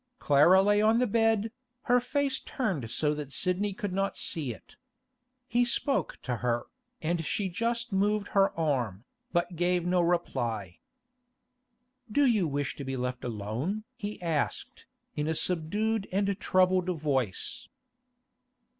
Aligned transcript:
Clara 0.17 0.63
lay 0.63 0.81
on 0.81 0.97
the 0.97 1.05
bed, 1.05 1.51
her 1.83 1.99
face 1.99 2.39
turned 2.39 2.89
so 2.89 3.13
that 3.13 3.31
Sidney 3.31 3.71
could 3.71 3.93
not 3.93 4.17
see 4.17 4.51
it. 4.51 4.75
He 5.47 5.63
spoke 5.63 6.17
to 6.23 6.37
her, 6.37 6.65
and 7.03 7.23
she 7.23 7.49
just 7.49 7.91
moved 7.93 8.29
her 8.29 8.49
arm, 8.59 9.03
but 9.31 9.55
gave 9.55 9.85
no 9.85 10.01
reply. 10.01 10.79
'Do 12.11 12.25
you 12.25 12.47
wish 12.47 12.75
to 12.77 12.83
be 12.83 12.97
left 12.97 13.23
alone?' 13.23 13.83
he 13.95 14.19
asked, 14.23 14.87
in 15.15 15.27
a 15.27 15.35
subdued 15.35 16.07
and 16.11 16.35
troubled 16.39 16.89
voice. 16.99 17.67